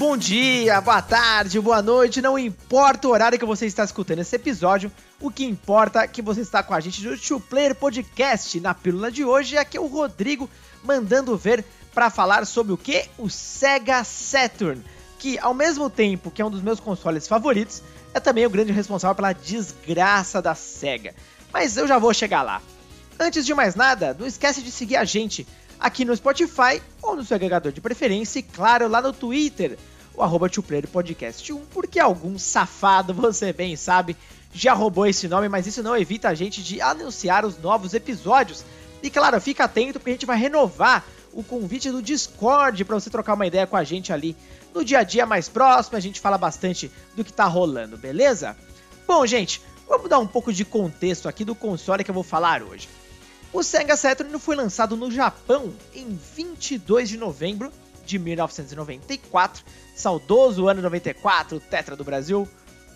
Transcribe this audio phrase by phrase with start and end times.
[0.00, 4.34] Bom dia, boa tarde, boa noite, não importa o horário que você está escutando esse
[4.34, 8.58] episódio, o que importa é que você está com a gente no Two Player Podcast.
[8.60, 10.48] Na pílula de hoje, aqui é o Rodrigo
[10.82, 13.10] mandando ver para falar sobre o que?
[13.18, 14.82] O Sega Saturn,
[15.18, 17.82] que ao mesmo tempo que é um dos meus consoles favoritos,
[18.14, 21.14] é também o grande responsável pela desgraça da Sega.
[21.52, 22.62] Mas eu já vou chegar lá.
[23.18, 25.46] Antes de mais nada, não esquece de seguir a gente
[25.80, 29.78] aqui no Spotify ou no seu agregador de preferência e, claro, lá no Twitter,
[30.14, 30.48] o arroba
[30.92, 34.16] Podcast 1, porque algum safado, você bem sabe,
[34.52, 38.64] já roubou esse nome, mas isso não evita a gente de anunciar os novos episódios.
[39.02, 43.08] E claro, fica atento porque a gente vai renovar o convite do Discord para você
[43.08, 44.36] trocar uma ideia com a gente ali
[44.74, 48.56] no dia a dia mais próximo, a gente fala bastante do que tá rolando, beleza?
[49.06, 52.62] Bom, gente, vamos dar um pouco de contexto aqui do console que eu vou falar
[52.62, 52.88] hoje.
[53.52, 57.72] O Sega Saturn foi lançado no Japão em 22 de novembro
[58.06, 62.48] de 1994, saudoso ano 94, tetra do Brasil,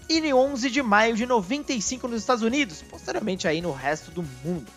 [0.08, 4.22] e em 11 de maio de 95 nos Estados Unidos, posteriormente aí no resto do
[4.44, 4.70] mundo.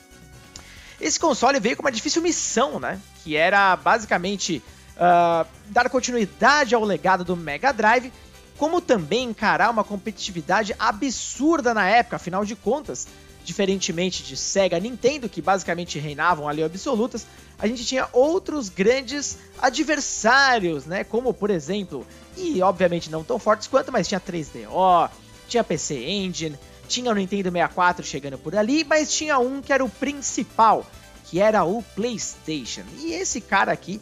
[0.99, 2.99] Esse console veio com uma difícil missão, né?
[3.23, 4.63] Que era basicamente
[4.95, 8.11] uh, dar continuidade ao legado do Mega Drive,
[8.57, 13.07] como também encarar uma competitividade absurda na época, afinal de contas,
[13.47, 17.25] diferentemente de Sega Nintendo, que basicamente reinavam ali absolutas,
[17.57, 21.05] a gente tinha outros grandes adversários, né?
[21.05, 25.09] Como, por exemplo, e obviamente não tão fortes quanto, mas tinha 3DO,
[25.47, 26.59] tinha PC Engine,
[26.89, 30.85] tinha o Nintendo 64 chegando por ali, mas tinha um que era o principal,
[31.23, 32.83] que era o PlayStation.
[32.99, 34.01] E esse cara aqui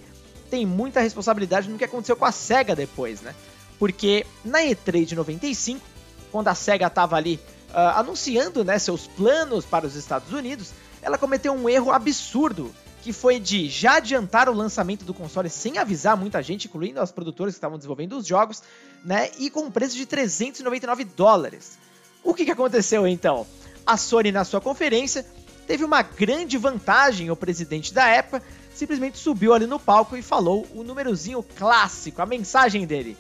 [0.50, 3.36] tem muita responsabilidade no que aconteceu com a Sega depois, né?
[3.78, 5.86] Porque na E3 de 95,
[6.32, 7.40] quando a Sega estava ali
[7.80, 12.74] anunciando né, seus planos para os Estados Unidos, ela cometeu um erro absurdo,
[13.04, 17.12] que foi de já adiantar o lançamento do console sem avisar muita gente, incluindo os
[17.12, 18.64] produtores que estavam desenvolvendo os jogos,
[19.04, 21.78] né, e com um preço de 399 dólares.
[22.24, 23.46] O que, que aconteceu então?
[23.86, 25.26] A Sony, na sua conferência,
[25.68, 27.30] teve uma grande vantagem.
[27.30, 28.42] O presidente da época
[28.74, 33.16] simplesmente subiu ali no palco e falou o númerozinho clássico, a mensagem dele: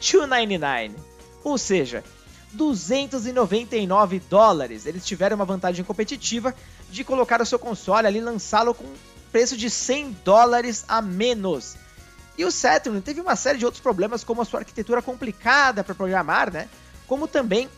[0.00, 0.96] 299.
[1.44, 2.02] Ou seja,
[2.52, 4.86] 299 dólares.
[4.86, 6.54] Eles tiveram uma vantagem competitiva
[6.90, 8.84] de colocar o seu console ali lançá-lo com
[9.30, 11.76] preço de 100 dólares a menos.
[12.36, 15.94] E o Saturn teve uma série de outros problemas, como a sua arquitetura complicada para
[15.94, 16.68] programar, né?
[17.06, 17.68] Como também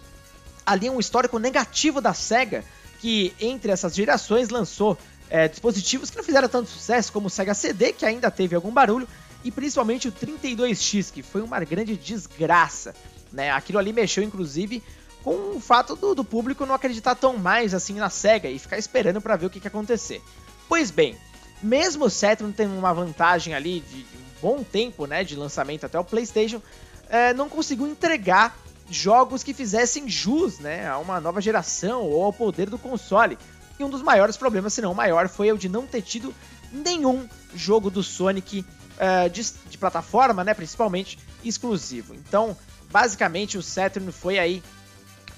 [0.64, 2.64] ali um histórico negativo da SEGA,
[3.00, 4.96] que entre essas gerações lançou
[5.28, 8.70] é, dispositivos que não fizeram tanto sucesso, como o Sega CD, que ainda teve algum
[8.70, 9.08] barulho,
[9.42, 12.94] e principalmente o 32X, que foi uma grande desgraça.
[13.32, 13.50] Né?
[13.50, 14.82] Aquilo ali mexeu, inclusive,
[15.22, 18.78] com o fato do, do público não acreditar tão mais assim na SEGA e ficar
[18.78, 20.20] esperando para ver o que, que acontecer.
[20.68, 21.16] Pois bem,
[21.62, 25.98] mesmo o Saturn tendo uma vantagem ali de, um bom tempo né, de lançamento até
[25.98, 26.60] o PlayStation,
[27.08, 28.56] é, não conseguiu entregar
[28.90, 33.38] jogos que fizessem jus né, a uma nova geração ou ao poder do console.
[33.78, 36.34] E um dos maiores problemas, se não o maior, foi o de não ter tido
[36.72, 42.14] nenhum jogo do Sonic uh, de, de, plataforma, né, principalmente, exclusivo.
[42.14, 42.56] Então,
[42.92, 44.62] basicamente, o Saturn foi aí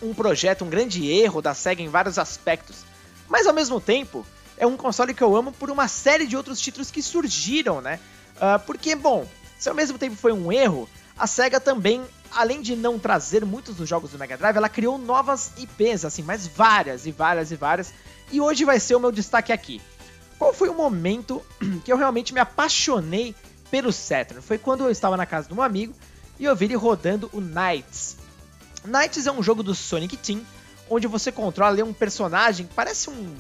[0.03, 2.85] um projeto, um grande erro da SEGA em vários aspectos.
[3.29, 4.27] Mas, ao mesmo tempo,
[4.59, 8.01] é um console que eu amo por uma série de outros títulos que surgiram, né?
[8.37, 9.27] Uh, porque, bom,
[9.59, 13.77] se ao mesmo tempo foi um erro, a SEGA também, além de não trazer muitos
[13.77, 17.57] dos jogos do Mega Drive, ela criou novas IPs, assim, mas várias e várias e
[17.57, 17.95] várias.
[18.33, 19.81] E hoje vai ser o meu destaque aqui.
[20.39, 21.41] Qual foi o momento
[21.85, 23.35] que eu realmente me apaixonei
[23.71, 24.43] pelo Saturn?
[24.43, 25.95] Foi quando eu estava na casa de um amigo
[26.39, 28.17] e eu ele rodando o Knights.
[28.85, 30.43] Knights é um jogo do Sonic Team,
[30.89, 33.35] onde você controla um personagem que parece um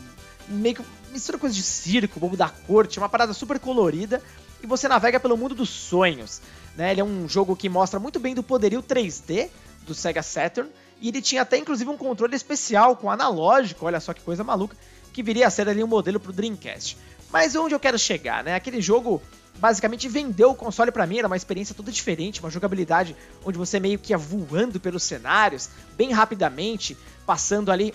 [0.48, 4.22] meio que mistura coisa de circo, bobo da corte, uma parada super colorida,
[4.62, 6.40] e você navega pelo mundo dos sonhos.
[6.76, 6.92] Né?
[6.92, 9.48] Ele é um jogo que mostra muito bem do poderio 3D
[9.86, 14.12] do Sega Saturn, e ele tinha até inclusive um controle especial com analógico, olha só
[14.12, 14.76] que coisa maluca,
[15.12, 16.96] que viria a ser ali um modelo para o Dreamcast.
[17.30, 18.54] Mas onde eu quero chegar, né?
[18.54, 19.20] Aquele jogo
[19.58, 23.78] basicamente vendeu o console para mim, era uma experiência toda diferente, uma jogabilidade onde você
[23.78, 26.96] meio que ia voando pelos cenários, bem rapidamente,
[27.26, 27.94] passando ali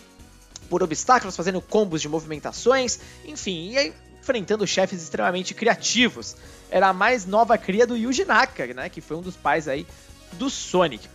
[0.69, 6.35] por obstáculos, fazendo combos de movimentações, enfim, e aí enfrentando chefes extremamente criativos.
[6.69, 9.88] Era a mais nova cria do Yuji Naka, né, que foi um dos pais aí
[10.33, 11.07] do Sonic.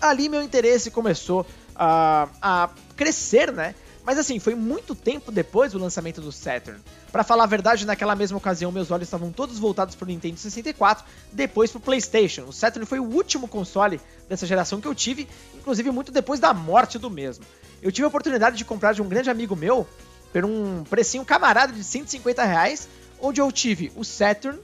[0.00, 3.74] Ali meu interesse começou a, a crescer, né?
[4.04, 6.78] Mas assim, foi muito tempo depois do lançamento do Saturn.
[7.10, 10.36] Para falar a verdade, naquela mesma ocasião meus olhos estavam todos voltados para o Nintendo
[10.36, 12.44] 64, depois para o PlayStation.
[12.44, 16.52] O Saturn foi o último console dessa geração que eu tive, inclusive muito depois da
[16.52, 17.44] morte do mesmo.
[17.80, 19.86] Eu tive a oportunidade de comprar de um grande amigo meu
[20.32, 22.88] por um precinho camarada de 150 reais,
[23.20, 24.58] onde eu tive o Saturn,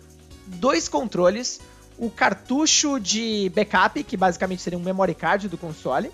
[0.47, 1.61] dois controles,
[1.97, 6.11] o cartucho de backup, que basicamente seria um memory card do console,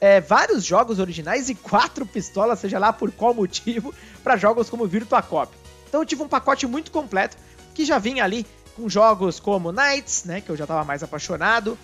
[0.00, 4.86] é, vários jogos originais e quatro pistolas, seja lá por qual motivo, para jogos como
[4.86, 5.52] Virtua Cop.
[5.88, 7.36] Então eu tive um pacote muito completo
[7.74, 8.46] que já vinha ali
[8.76, 11.76] com jogos como Knights, né, que eu já estava mais apaixonado,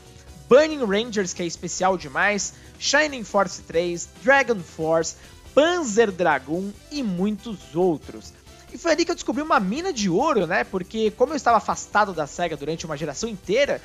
[0.49, 5.17] Burning Rangers, que é especial demais, Shining Force 3, Dragon Force,
[5.55, 8.33] Panzer Dragoon e muitos outros.
[8.73, 10.65] E foi ali que eu descobri uma mina de ouro, né?
[10.65, 13.81] Porque como eu estava afastado da SEGA durante uma geração inteira,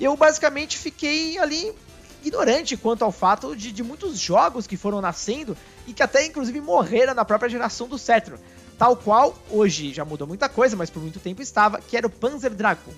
[0.00, 1.74] eu basicamente fiquei ali
[2.22, 5.56] ignorante quanto ao fato de, de muitos jogos que foram nascendo
[5.86, 8.38] e que até inclusive morreram na própria geração do Saturn.
[8.78, 12.10] Tal qual, hoje já mudou muita coisa, mas por muito tempo estava, que era o
[12.10, 12.92] Panzer Dragoon.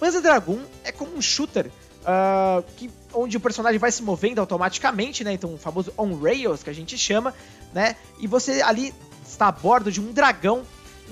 [0.00, 1.70] Panzer Dragoon é como um shooter
[2.02, 5.32] uh, que, onde o personagem vai se movendo automaticamente, né?
[5.32, 7.34] Então, o famoso on-rails que a gente chama,
[7.72, 7.96] né?
[8.18, 8.94] E você ali
[9.26, 10.62] está a bordo de um dragão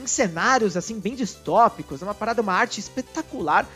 [0.02, 3.66] em cenários assim bem distópicos, é uma parada, uma arte espetacular.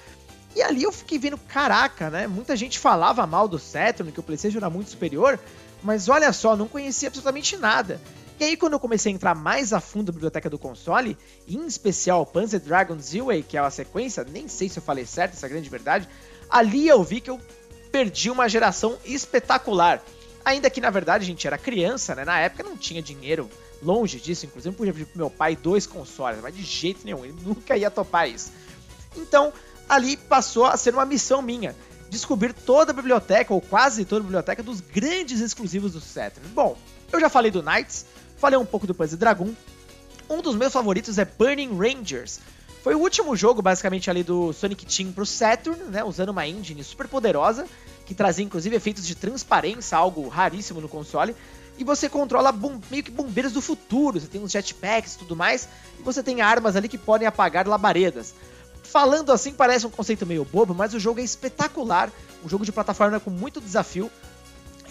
[0.55, 2.27] E ali eu fiquei vendo, caraca, né?
[2.27, 5.39] Muita gente falava mal do Saturn, que o PlayStation era muito superior,
[5.83, 8.01] mas olha só, não conhecia absolutamente nada.
[8.39, 11.17] E aí, quando eu comecei a entrar mais a fundo na biblioteca do console,
[11.47, 15.35] em especial Panzer Dragon Z-Way, que é a sequência, nem sei se eu falei certo,
[15.35, 16.09] essa grande verdade,
[16.51, 17.41] ali eu vi que eu
[17.93, 20.03] perdi uma geração espetacular.
[20.45, 22.25] Ainda que, na verdade, a gente era criança, né?
[22.25, 23.49] Na época não tinha dinheiro
[23.81, 27.25] longe disso, inclusive eu podia pedir pro meu pai dois consoles, mas de jeito nenhum,
[27.25, 28.53] ele nunca ia topar isso.
[29.17, 29.53] Então,
[29.89, 31.75] ali passou a ser uma missão minha,
[32.11, 36.49] descobrir toda a biblioteca, ou quase toda a biblioteca, dos grandes exclusivos do Saturn.
[36.51, 36.77] Bom,
[37.13, 39.53] eu já falei do Knights, falei um pouco do Panzer Dragoon,
[40.29, 42.41] um dos meus favoritos é Burning Rangers,
[42.85, 46.05] foi o último jogo, basicamente, ali do Sonic Team pro Saturn, né?
[46.05, 47.67] Usando uma engine super poderosa,
[48.05, 51.35] que trazia inclusive efeitos de transparência, algo raríssimo no console.
[51.79, 52.55] E você controla
[52.91, 55.67] meio que bombeiros do futuro, você tem uns jetpacks e tudo mais,
[55.99, 58.35] e você tem armas ali que podem apagar labaredas.
[58.85, 62.13] Falando assim parece um conceito meio bobo, mas o jogo é espetacular,
[62.45, 64.11] um jogo de plataforma com muito desafio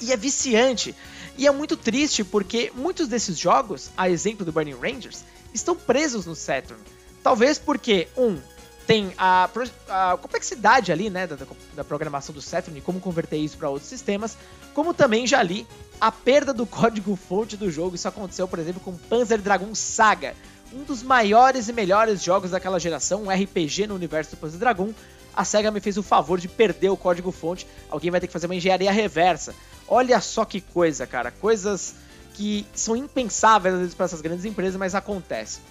[0.02, 0.94] e é viciante.
[1.38, 5.24] E é muito triste porque muitos desses jogos, a exemplo do Burning Rangers,
[5.54, 6.82] estão presos no Saturn.
[7.24, 8.38] Talvez porque, um,
[8.86, 9.50] tem a,
[9.88, 11.38] a complexidade ali, né, da,
[11.74, 14.38] da, programação do Saturn e como converter isso para outros sistemas,
[14.74, 15.66] como também já li
[16.02, 17.96] a perda do código-fonte do jogo.
[17.96, 20.36] Isso aconteceu, por exemplo, com Panzer Dragon Saga,
[20.74, 24.94] um dos maiores e melhores jogos daquela geração, um RPG no universo do Panzer Dragon.
[25.36, 28.46] A SEGA me fez o favor de perder o código-fonte, alguém vai ter que fazer
[28.46, 29.56] uma engenharia reversa.
[29.88, 31.96] Olha só que coisa, cara, coisas
[32.34, 35.62] que são impensáveis às vezes para essas grandes empresas, mas acontecem.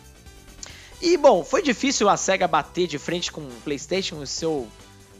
[1.00, 4.68] E bom, foi difícil a SEGA bater de frente com o PlayStation, o seu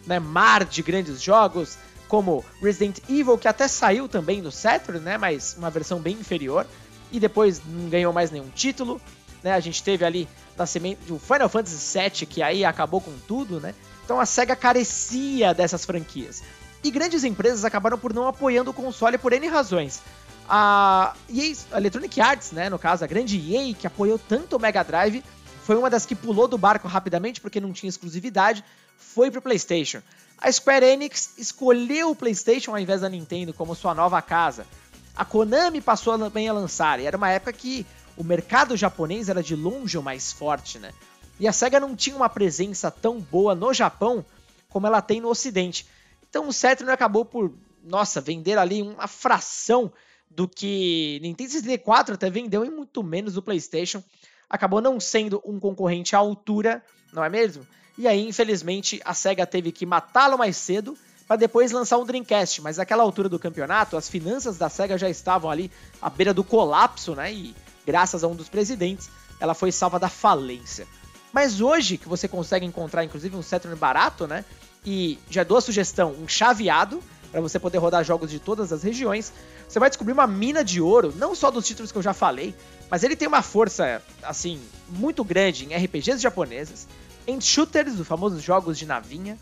[0.06, 1.76] né, mar de grandes jogos,
[2.06, 6.66] como Resident Evil, que até saiu também no Saturn, né, mas uma versão bem inferior,
[7.10, 9.00] e depois não ganhou mais nenhum título.
[9.42, 13.60] Né, a gente teve ali nascimento o Final Fantasy VII, que aí acabou com tudo,
[13.60, 13.74] né?
[14.04, 16.42] Então a SEGA carecia dessas franquias.
[16.84, 20.02] E grandes empresas acabaram por não apoiando o console por N razões.
[20.48, 24.60] A EA, a Electronic Arts, né, no caso, a grande EA, que apoiou tanto o
[24.60, 25.22] Mega Drive,
[25.64, 28.64] foi uma das que pulou do barco rapidamente porque não tinha exclusividade,
[28.96, 30.02] foi pro PlayStation.
[30.36, 34.66] A Square Enix escolheu o PlayStation ao invés da Nintendo como sua nova casa.
[35.14, 37.86] A Konami passou também a lançar, e era uma época que
[38.16, 40.92] o mercado japonês era de longe o mais forte, né?
[41.40, 44.24] E a SEGA não tinha uma presença tão boa no Japão
[44.68, 45.86] como ela tem no Ocidente.
[46.28, 47.52] Então o Saturn acabou por,
[47.84, 49.92] nossa, vender ali uma fração
[50.30, 54.02] do que Nintendo 64 até vendeu e muito menos do PlayStation
[54.48, 57.66] acabou não sendo um concorrente à altura, não é mesmo?
[57.96, 60.96] E aí, infelizmente, a SEGA teve que matá-lo mais cedo
[61.26, 65.08] para depois lançar um Dreamcast, mas naquela altura do campeonato, as finanças da SEGA já
[65.08, 65.70] estavam ali
[66.00, 67.32] à beira do colapso, né?
[67.32, 67.54] E
[67.86, 69.10] graças a um dos presidentes,
[69.40, 70.86] ela foi salva da falência.
[71.32, 74.44] Mas hoje, que você consegue encontrar inclusive um Saturn barato, né?
[74.84, 78.82] E já dou a sugestão, um chaveado, para você poder rodar jogos de todas as
[78.82, 79.32] regiões,
[79.66, 82.54] você vai descobrir uma mina de ouro, não só dos títulos que eu já falei,
[82.90, 84.60] mas ele tem uma força, assim,
[84.90, 86.86] muito grande em RPGs japoneses,
[87.26, 89.38] em shooters, os famosos jogos de navinha,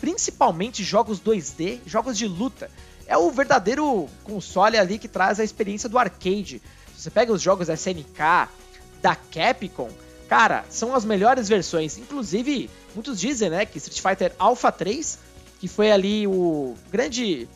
[0.00, 2.70] principalmente jogos 2D, jogos de luta.
[3.06, 6.62] É o verdadeiro console ali que traz a experiência do arcade.
[7.00, 8.48] Você pega os jogos SNK,
[9.00, 9.88] da Capcom,
[10.28, 11.96] cara, são as melhores versões.
[11.96, 15.18] Inclusive, muitos dizem, né, que Street Fighter Alpha 3,
[15.58, 17.48] que foi ali o grande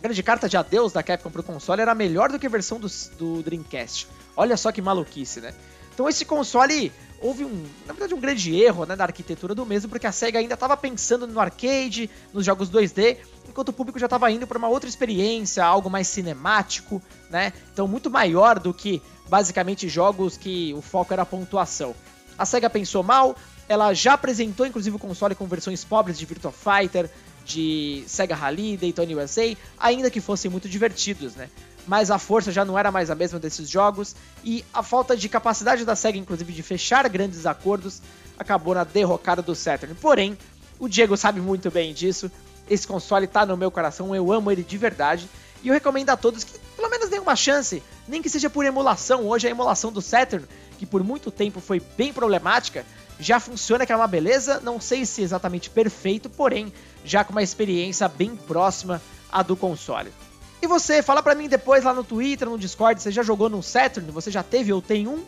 [0.00, 2.86] grande carta de adeus da Capcom pro console, era melhor do que a versão do,
[3.18, 4.06] do Dreamcast.
[4.36, 5.52] Olha só que maluquice, né?
[5.96, 9.88] Então esse console houve um, na verdade, um grande erro né, da arquitetura do mesmo,
[9.88, 13.16] porque a SEGA ainda estava pensando no arcade, nos jogos 2D,
[13.48, 17.50] enquanto o público já estava indo para uma outra experiência, algo mais cinemático, né?
[17.72, 21.94] Então muito maior do que basicamente jogos que o foco era a pontuação.
[22.36, 23.34] A SEGA pensou mal,
[23.66, 27.10] ela já apresentou inclusive o console com versões pobres de Virtua Fighter,
[27.42, 31.48] de Sega Rally, Daytona USA, ainda que fossem muito divertidos, né?
[31.86, 35.28] Mas a força já não era mais a mesma desses jogos e a falta de
[35.28, 38.02] capacidade da Sega, inclusive, de fechar grandes acordos,
[38.38, 39.94] acabou na derrocada do Saturn.
[39.94, 40.36] Porém,
[40.78, 42.30] o Diego sabe muito bem disso.
[42.68, 45.28] Esse console tá no meu coração, eu amo ele de verdade.
[45.62, 48.64] E eu recomendo a todos que pelo menos deem uma chance, nem que seja por
[48.64, 49.26] emulação.
[49.26, 50.46] Hoje a emulação do Saturn,
[50.78, 52.84] que por muito tempo foi bem problemática,
[53.18, 54.60] já funciona, que é uma beleza.
[54.60, 56.72] Não sei se exatamente perfeito, porém
[57.04, 59.00] já com uma experiência bem próxima
[59.30, 60.12] à do console.
[60.60, 63.62] E você, fala pra mim depois lá no Twitter, no Discord, você já jogou no
[63.62, 64.10] Saturn?
[64.10, 65.22] Você já teve ou tem um?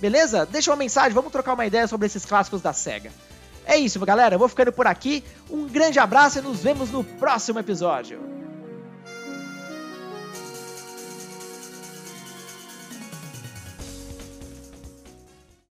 [0.00, 0.44] Beleza?
[0.44, 3.12] Deixa uma mensagem, vamos trocar uma ideia sobre esses clássicos da SEGA.
[3.64, 4.34] É isso, galera.
[4.34, 5.22] Eu vou ficando por aqui.
[5.48, 8.41] Um grande abraço e nos vemos no próximo episódio.